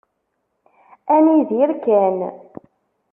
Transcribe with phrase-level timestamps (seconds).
[1.15, 2.17] Ad nidir kan.